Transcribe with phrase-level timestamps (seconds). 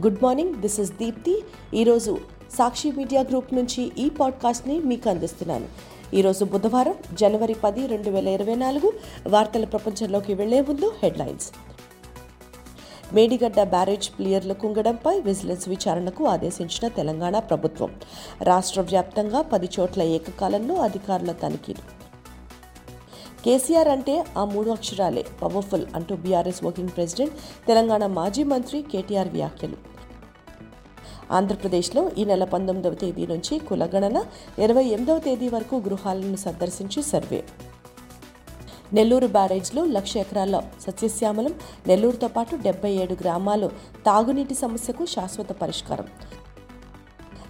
[0.00, 1.44] Good morning this is Deepti.
[1.74, 2.18] ఈరోజు
[2.58, 5.66] Sakshi media group నుంచి ఈ పాడ్కాస్ట్ని మీకు అందిస్తున్నాను.
[6.14, 8.92] ఈరోజు బుధవారం జనవరి పది రెండు వేల ఇరవై నాలుగు
[9.28, 11.50] వార్తల ప్రపంచంలోకి వెళ్ళే ముందు హెడ్లైన్స్.
[13.14, 17.94] మేడిగడ్డ బ్యారేజ్ ప్లేయర్ల కుంగడంపై విజిలెన్స్ విచారణకు ఆదేశించిన తెలంగాణ ప్రభుత్వం.
[18.42, 22.05] రాష్ట్ర వ్యాప్తంగా పది చోట్ల ఏకకాలంలో అధికారుల తనిఖీలు.
[23.46, 25.24] కేసీఆర్ అంటే ఆ మూడు అక్షరాలే.
[25.42, 27.34] పవర్ఫుల్ అంటూ బీఆర్ఎస్ వర్కింగ్ ప్రెసిడెంట్
[27.66, 29.76] తెలంగాణ మాజీ మంత్రి కేటీఆర్ వ్యాఖ్యలు.
[31.32, 34.24] ఆంధ్రప్రదేశ్లో ఈ నెల పంతొమ్మిదవ తేదీ నుంచి కులగణన
[34.58, 37.44] ఇరవై ఎనిమిదవ తేదీ వరకు గృహాలను సందర్శించి సర్వే.
[38.92, 41.54] నెల్లూరు బ్యారేజ్లో లక్ష ఎకరాల సస్యశ్యామలం
[41.86, 43.70] నెల్లూరుతో పాటు డెబ్బై ఏడు గ్రామాలు
[44.06, 46.06] తాగునీటి సమస్యకు శాశ్వత పరిష్కారం.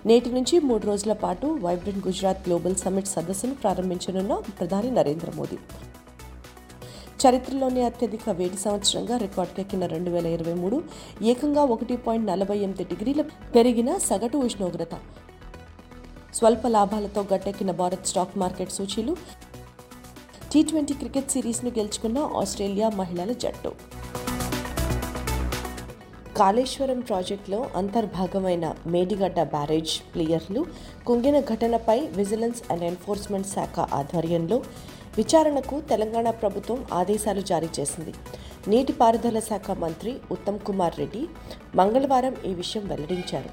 [0.06, 5.58] నేటి నుంచి మూడు రోజుల పాటు వైబ్రెంట్ గుజరాత్ గ్లోబల్ సమ్మిట్ సదస్సును ప్రారంభించనున్న ప్రధాని నరేంద్ర మోదీ.
[7.22, 10.82] చరిత్రలోనే అత్యధిక వేడి సంవత్సరంగా రికార్డుకెక్కిన రెండు వేల ఇరవై మూడు
[11.22, 13.22] ఏకంగా ఒకటి పాయింట్ నలభై ఎనిమిది డిగ్రీల
[13.54, 14.94] పెరిగిన సగటు ఉష్ణోగ్రత.
[16.34, 19.16] స్వల్ప లాభాలతో గట్టెక్కిన భారత్ స్టాక్ మార్కెట్ సూచీలు
[20.52, 23.72] టీ ట్వంటీ క్రికెట్ సిరీస్ను గెలుచుకున్న ఆస్ట్రేలియా మహిళల జట్టు.
[26.36, 30.66] కాళేశ్వరం ప్రాజెక్టులో అంతర్భాగమైన మేడిగడ్డ బ్యారేజ్ ప్లేయర్లు
[31.06, 34.58] కుంగిన ఘటనపై విజిలెన్స్ అండ్ ఎన్ఫోర్స్మెంట్ శాఖ ఆధ్వర్యంలో
[35.16, 38.14] విచారణకు తెలంగాణ ప్రభుత్వం ఆదేశాలు జారీ చేసింది.
[38.68, 41.22] నీటిపారుదల శాఖ మంత్రి ఉత్తమ్ కుమార్ రెడ్డి
[41.74, 43.50] మంగళవారం ఈ విషయం వెల్లడించారు.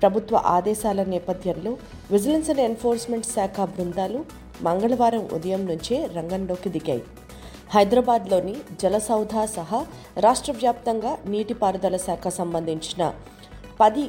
[0.00, 1.76] ప్రభుత్వ ఆదేశాల నేపథ్యంలో
[2.10, 4.24] విజిలెన్స్ అండ్ ఎన్ఫోర్స్మెంట్ శాఖ బృందాలు
[4.62, 7.02] మంగళవారం ఉదయం నుంచే రంగంలోకి దిగాయి.
[7.74, 9.86] హైదరాబాద్లోని జలసౌధ సహా
[10.18, 13.14] రాష్ట్ర వ్యాప్తంగా నీటిపారుదల శాఖ సంబంధించిన
[13.80, 14.06] పది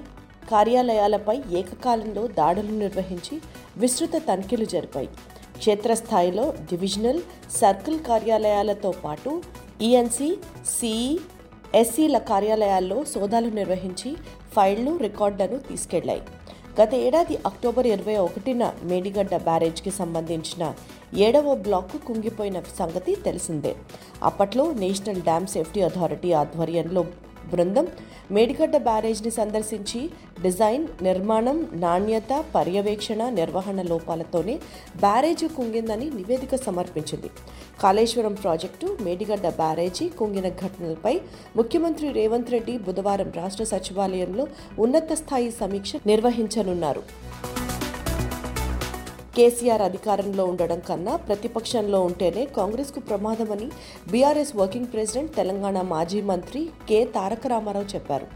[0.52, 3.42] కార్యాలయాలపై ఏకకాలంలో దాడులు నిర్వహించి
[3.78, 5.10] విస్తృత తనిఖీలు జరిపాయి.
[5.62, 7.22] క్షేత్రస్థాయిలో డివిజనల్
[7.62, 9.32] సర్కిల్ కార్యాలయాలతో పాటు
[9.82, 10.30] ఈఎన్సీ
[10.78, 11.12] సిఈ
[11.80, 14.10] ఎస్సీల కార్యాలయాల్లో సోదాలు నిర్వహించి
[14.56, 16.24] ఫైళ్ళు రికార్డులను తీసుకెళ్ళాయి.
[16.80, 20.64] గత ఏడాది అక్టోబర్ ఇరవై ఒకటిన మేడిగడ్డ బ్యారేజ్కి సంబంధించిన
[21.26, 23.74] ఏడవ బ్లాక్ కుంగిపోయిన సంగతి తెలిసిందే.
[24.24, 27.04] అప్పట్లో నేషనల్ డ్యామ్ సేఫ్టీ అథారిటీ ఆధ్వర్యంలో
[27.52, 27.88] బృందం
[28.32, 30.02] మేడిగడ్డ బ్యారేజ్ని సందర్శించి
[30.42, 34.56] డిజైన్ నిర్మాణం నాణ్యత పర్యవేక్షణ నిర్వహణ లోపాలతోనే
[35.00, 37.32] బ్యారేజీ కుంగిందని నివేదిక సమర్పించింది.
[37.82, 41.16] కాళేశ్వరం ప్రాజెక్టు మేడిగడ్డ బ్యారేజీ కుంగిన ఘటనలపై
[41.56, 44.48] ముఖ్యమంత్రి రేవంత్ రెడ్డి బుధవారం రాష్ట్ర సచివాలయంలో
[44.80, 47.04] ఉన్నత స్థాయి సమీక్ష నిర్వహించనున్నారు.
[49.36, 53.68] కేసీఆర్ అధికారంలో ఉండడం కన్నా ప్రతిపక్షంలో ఉంటేనే కాంగ్రెస్కు ప్రమాదమని
[54.12, 57.06] బీఆర్ఎస్ వర్కింగ్ ప్రెసిడెంట్ తెలంగాణ మాజీ మంత్రి కె.
[57.06, 58.28] తారక రామారావు చెప్పారు.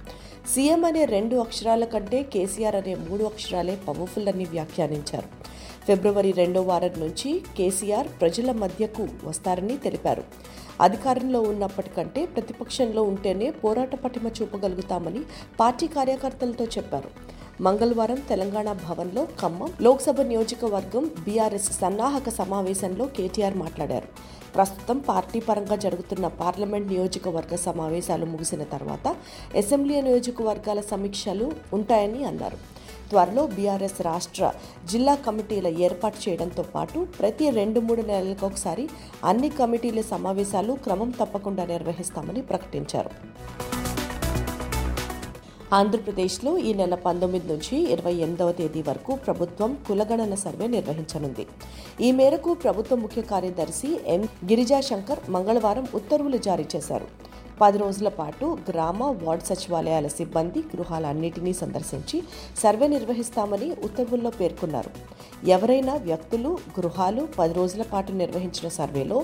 [0.53, 5.27] సీఎం అనే రెండు అక్షరాల కంటే కేసీఆర్ అనే మూడు అక్షరాలే పవర్ఫుల్ అని వ్యాఖ్యానించారు.
[5.87, 10.23] ఫిబ్రవరి రెండో వారం నుంచి కేసీఆర్ ప్రజల మధ్యకు వస్తారని తెలిపారు.
[10.81, 15.19] అధికారంలో ఉన్నప్పటికంటే ప్రతిపక్షంలో ఉంటేనే పోరాట పటిమ చూపగలుగుతామని
[15.59, 17.09] పార్టీ కార్యకర్తలతో చెప్పారు.
[17.63, 24.07] మంగళవారం తెలంగాణ భవన్లో ఖమ్మం లోక్సభ నియోజకవర్గం బీఆర్ఎస్ సన్నాహక సమావేశంలో కేటీఆర్ మాట్లాడారు.
[24.55, 29.15] ప్రస్తుతం పార్టీ పరంగా జరుగుతున్న పార్లమెంట్ నియోజకవర్గ సమావేశాలు ముగిసిన తర్వాత
[29.61, 32.59] అసెంబ్లీ నియోజకవర్గాల సమీక్షలు ఉంటాయని అన్నారు.
[33.09, 34.51] త్వరలో బీఆర్ఎస్ రాష్ట్ర
[34.91, 38.85] జిల్లా కమిటీల ఏర్పాటు చేయడంతో పాటు ప్రతి రెండు మూడు నెలలకు ఒకసారి
[39.31, 43.11] అన్ని కమిటీల సమావేశాలు క్రమం తప్పకుండా నిర్వహిస్తామని ప్రకటించారు.
[45.73, 51.47] ఆంధ్రప్రదేశ్లో ఈ నెల పంతొమ్మిది నుంచి ఇరవై ఎనిమిదవ తేదీ వరకు ప్రభుత్వం కులగణన సర్వే నిర్వహించనుంది.
[52.01, 57.07] ఈ మేరకు ప్రభుత్వ ముఖ్య కార్యదర్శి ఎం గిరిజా శంకర్ మంగళవారం ఉత్తర్వులు జారీ చేశారు.
[57.61, 62.17] పది రోజుల పాటు గ్రామ వార్డ్ సచివాలయాల సిబ్బంది గృహాలన్నింటినీ సందర్శించి
[62.63, 64.91] సర్వే నిర్వహిస్తామని ఉత్తర్వుల్లో పేర్కొన్నారు.
[65.49, 69.19] ఎవరైనా వ్యక్తులు గృహాలు పది రోజుల పాటు నిర్వహించిన సర్వేలో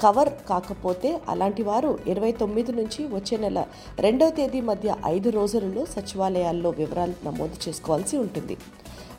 [0.00, 3.64] కవర్ కాకపోతే అలాంటి వారు ఇరవై తొమ్మిది నుంచి వచ్చే నెల
[4.06, 8.56] రెండవ తేదీ మధ్య ఐదు రోజులలో సచివాలయాల్లో వివరాలు నమోదు చేసుకోవాల్సి ఉంటుంది.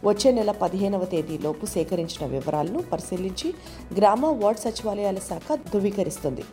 [0.05, 3.49] వచ్చే నెల పదిహేనవ తేదీలోపు సేకరించిన వివరాలను పరిశీలించి
[3.97, 6.46] గ్రామ వార్డ్ సచివాలయాల శాఖ ధృవీకరిస్తుంది.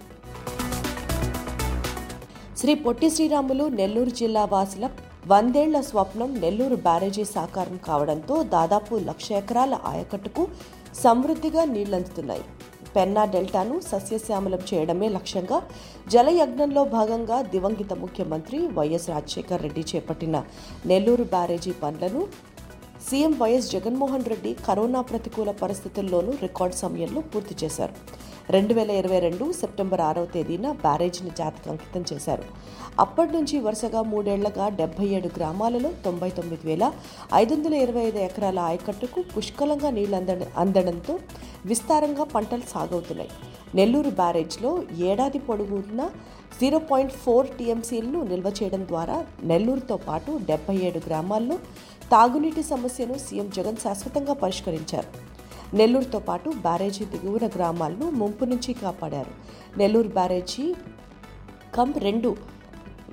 [2.58, 4.84] శ్రీ పొట్టి శ్రీరాములు నెల్లూరు జిల్లా వాసుల
[5.30, 10.42] వందేళ్ళ స్వప్నం నెల్లూరు బ్యారేజీ సాకారం కావడంతో దాదాపు లక్ష ఎకరాల ఆయకట్టుకు
[11.02, 12.44] సమృద్ధిగా నీళ్ళందుతున్నాయి
[12.94, 15.58] పెన్నా డెల్టాను సస్యశ్యామలం చేయడమే లక్ష్యంగా
[16.12, 20.36] జలయజ్ఞంలో భాగంగా దివంగిత ముఖ్యమంత్రి వైఎస్ రాజశేఖర్ రెడ్డి చేపట్టిన
[20.90, 22.22] నెల్లూరు బ్యారేజీ పనులను
[23.06, 27.94] CM YS Jaganmohan Reddy corona ప్రతికూల పరిస్థితుల్లోనూ రికార్డు సమయంలో పూర్తి చేశారు.
[28.50, 32.42] రెండు వేల ఇరవై రెండు సెప్టెంబర్ ఆరవ తేదీన బ్యారేజ్ని జాతికి అంకితం చేశారు.
[32.98, 36.92] అప్పటి నుంచి వరుసగా మూడేళ్ళగా డెబ్బై ఏడు గ్రామాలలో తొంభై తొమ్మిది వేల
[37.34, 41.18] ఐదు వందల ఇరవై ఐదు ఎకరాల ఆయకట్టుకు పుష్కలంగా నీళ్ళు అంద అందడంతో
[41.64, 43.30] విస్తారంగా పంటలు సాగవుతున్నాయి.
[43.74, 46.10] నెల్లూరు బ్యారేజ్లో ఏడాది పొడుగున
[46.60, 51.58] జీరో పాయింట్ ఫోర్ టీఎంసీలను నిల్వ చేయడం ద్వారా నెల్లూరుతో పాటు డెబ్బై ఏడు గ్రామాల్లో
[52.10, 55.33] తాగునీటి సమస్యను సీఎం జగన్ శాశ్వతంగా పరిష్కరించారు.
[55.78, 59.32] నెల్లూరుతో పాటు బ్యారేజీ దిగువన గ్రామాలను ముంపు నుంచి కాపాడారు.
[59.80, 60.64] నెల్లూరు బ్యారేజీ
[61.76, 62.30] కమ్ రెండు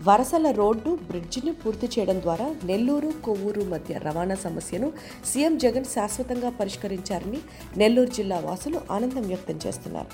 [0.08, 4.88] వరసల రోడ్డు బ్రిడ్జిని పూర్తి చేయడం ద్వారా నెల్లూరు కొవ్వూరు మధ్య రవాణా సమస్యను
[5.30, 7.40] సీఎం జగన్ శాశ్వతంగా పరిష్కరించారని
[7.82, 10.12] నెల్లూరు జిల్లా వాసులు ఆనందం వ్యక్తం చేస్తున్నారు.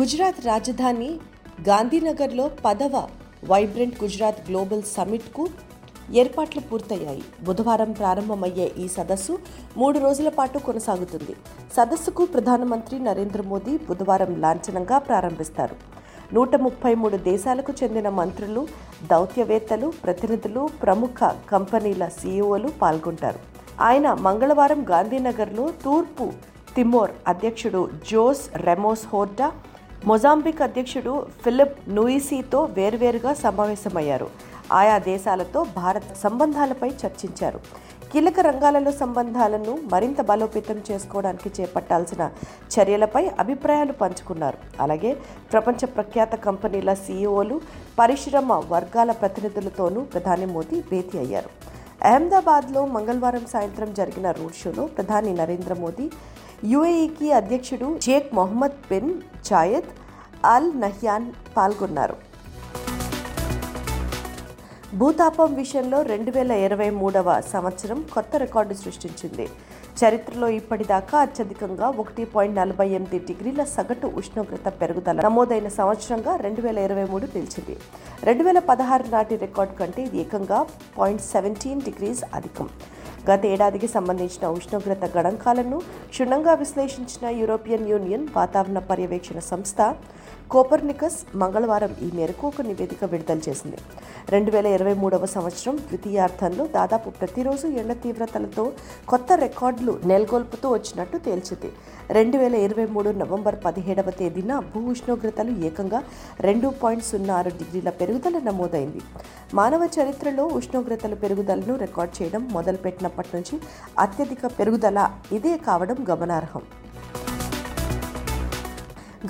[0.00, 1.10] గుజరాత్ రాజధాని
[1.68, 2.94] గాంధీనగర్లో పదవ
[3.50, 5.44] వైబ్రెంట్ గుజరాత్ గ్లోబల్ సమిట్కు
[6.12, 7.22] ఏర్పాట్లు పూర్తయ్యాయి.
[7.42, 9.38] బుధవారం ప్రారంభమయ్యే ఈ సదస్సు
[9.76, 11.36] మూడు రోజుల పాటు కొనసాగుతుంది.
[11.76, 15.76] సదస్సుకు ప్రధానమంత్రి నరేంద్ర మోదీ బుధవారం లాంఛనంగా ప్రారంభిస్తారు.
[16.34, 18.66] నూట ముప్పై మూడు దేశాలకు చెందిన మంత్రులు
[19.10, 23.38] దౌత్యవేత్తలు ప్రతినిధులు ప్రముఖ కంపెనీల సీఈఓలు పాల్గొంటారు.
[23.80, 26.32] ఆయన మంగళవారం గాంధీనగర్లో తూర్పు
[26.76, 29.52] తిమోర్ అధ్యక్షుడు జోస్ రెమోస్ హోర్డా
[30.06, 34.28] మొజాంబిక్ అధ్యక్షుడు ఫిలిప్ నూయిసీతో వేర్వేరుగా సమావేశమయ్యారు.
[34.72, 37.60] ఆయా దేశాలతో భారత్ సంబంధాలపై చర్చించారు.
[38.12, 42.30] కీలక రంగాలలో సంబంధాలను మరింత బలోపేతం చేసుకోవడానికి చేపట్టాల్సిన
[42.74, 44.58] చర్యలపై అభిప్రాయాలు పంచుకున్నారు.
[44.80, 45.14] అలాగే
[45.52, 47.60] ప్రపంచ ప్రఖ్యాత కంపెనీల సీఈఓలు
[47.98, 51.50] పరిశ్రమ వర్గాల ప్రతినిధులతోనూ ప్రధాని మోదీ భేటీ అయ్యారు.
[52.02, 56.10] అహ్మదాబాద్లో మంగళవారం సాయంత్రం జరిగిన రోడ్ షోలో ప్రధాని నరేంద్ర మోదీ
[56.64, 59.14] యుఏఈకి అధ్యక్షుడు Sheikh Mohammed bin
[59.46, 59.90] Zayed
[60.46, 62.16] Al Nahyan పాల్గొన్నారు.
[64.98, 69.46] భూతాపం విషయంలో రెండు వేల ఇరవై మూడవ సంవత్సరం కొత్త రికార్డు సృష్టించింది.
[70.00, 76.78] చరిత్రలో ఇప్పటిదాకా అత్యధికంగా ఒకటి పాయింట్ నలభై ఎనిమిది డిగ్రీల సగటు ఉష్ణోగ్రత పెరుగుదల నమోదైన సంవత్సరంగా రెండు వేల
[76.86, 77.76] ఇరవై మూడు నిలిచింది.
[78.28, 80.58] రెండు వేల పదహారు నాటి రికార్డు కంటే ఇది ఏకంగా
[80.98, 82.68] పాయింట్ సెవెంటీన్ డిగ్రీస్ అధికం.
[83.30, 85.78] గత ఏడాదికి సంబంధించిన ఉష్ణోగ్రత గణాంకాలను
[86.12, 89.80] క్షుణ్ణంగా విశ్లేషించిన యూరోపియన్ యూనియన్ వాతావరణ పర్యవేక్షణ సంస్థ
[90.52, 93.78] కోపర్నికస్ మంగళవారం ఈ మేరకు ఒక నివేదిక విడుదల చేసింది.
[94.34, 98.64] రెండు వేల ఇరవై మూడవ సంవత్సరం ద్వితీయార్థంలో దాదాపు ప్రతిరోజు ఎండ తీవ్రతలతో
[99.08, 101.70] కొత్త రికార్డులు నెలకొల్పుతూ వచ్చినట్టు తేల్చింది.
[102.10, 106.02] రెండు వేల ఇరవై మూడు నవంబర్ పదిహేడవ తేదీన భూ ఉష్ణోగ్రతలు ఏకంగా
[106.40, 109.02] రెండు పాయింట్ సున్నా ఆరు డిగ్రీల పెరుగుదల నమోదైంది.
[109.54, 113.58] మానవ చరిత్రలో ఉష్ణోగ్రతల పెరుగుదలను రికార్డ్ చేయడం మొదలుపెట్టినప్పటి నుంచి
[113.98, 116.62] అత్యధిక పెరుగుదల ఇదే కావడం గమనార్హం.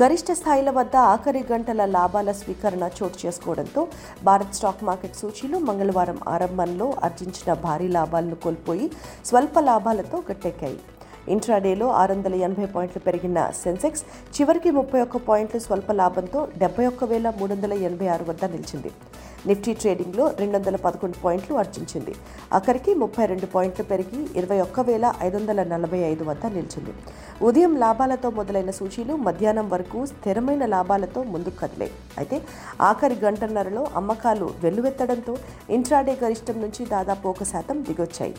[0.01, 3.83] గరిష్ట స్థాయిల వద్ద ఆఖరి గంటల లాభాల స్వీకరణ చోటు చేసుకోవడంతో
[4.29, 8.87] భారత్ స్టాక్ మార్కెట్ సూచీలు మంగళవారం ఆరంభంలో ఆర్జించిన భారీ లాభాలను కోల్పోయి
[9.29, 10.79] స్వల్ప లాభాలతో గట్టెక్కాయి.
[11.35, 14.03] ఇంట్రాడేలో ఆరు వందల ఎనభై పాయింట్లు పెరిగిన సెన్సెక్స్
[14.37, 18.91] చివరికి ముప్పై ఒక్క పాయింట్లు స్వల్ప లాభంతో డెబ్బై ఒక్క వేల మూడు వందల ఎనభై ఆరు వద్ద నిలిచింది.
[19.49, 22.15] నిఫ్టీ ట్రేడింగ్లో రెండు వందల పదకొండు పాయింట్లు అర్జించింది
[22.59, 26.95] అక్కడికి ముప్పై రెండు పాయింట్లు పెరిగి ఇరవై ఒక్క వేల ఐదు వందల నలభై ఐదు వద్ద నిలిచింది.
[27.49, 31.95] ఉదయం లాభాలతో మొదలైన సూచీలు మధ్యాహ్నం వరకు స్థిరమైన లాభాలతో ముందుకు కదిలాయి.
[32.19, 32.39] అయితే
[32.91, 35.37] ఆఖరి గంటన్నరలో అమ్మకాలు వెల్లువెత్తడంతో
[35.79, 38.37] ఇంట్రాడే గరిష్టం నుంచి దాదాపు ఒక శాతం దిగొచ్చాయి.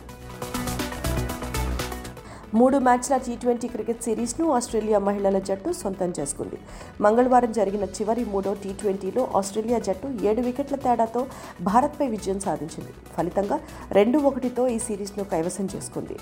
[2.60, 6.58] మూడు మ్యాచ్ల టీ ట్వంటీ క్రికెట్ సిరీస్ను ఆస్ట్రేలియా మహిళల జట్టు సొంతం చేసుకుంది.
[7.02, 11.22] మంగళవారం జరిగిన చివరి మూడో టీ ట్వంటీలో ఆస్ట్రేలియా జట్టు ఏడు వికెట్ల తేడాతో
[11.62, 12.94] భారత్పై విజయం సాధించింది.
[13.18, 13.58] ఫలితంగా
[13.92, 16.18] రెండు ఒకటితో ఈ సిరీస్ను కైవసం చేసుకుంది.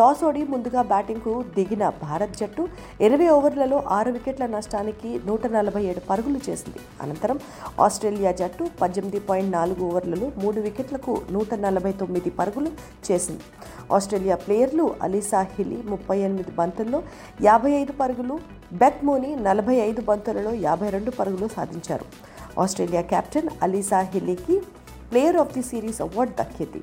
[0.00, 2.62] టాస్ ఓడి ముందుగా బ్యాటింగ్కు దిగిన భారత్ జట్టు
[3.06, 6.80] ఇరవై ఓవర్లలో ఆరు వికెట్ల నష్టానికి నూట నలభై ఏడు పరుగులు చేసింది.
[7.02, 7.38] అనంతరం
[7.86, 12.70] ఆస్ట్రేలియా జట్టు పద్దెనిమిది పాయింట్ నాలుగు ఓవర్లలో మూడు వికెట్లకు నూట నలభై తొమ్మిది పరుగులు
[13.08, 13.44] చేసింది.
[13.98, 17.00] ఆస్ట్రేలియా ప్లేయర్లు అలీసా హిలీ ముప్పై ఎనిమిది బంతుల్లో
[17.48, 18.36] యాభై ఐదు పరుగులు
[18.82, 22.08] బెత్ మోని నలభై ఐదు బంతులలో యాభై రెండు పరుగులు సాధించారు.
[22.64, 24.58] Australia captain Alyssa హిలీకి
[25.12, 26.82] player of the series award దక్కింది.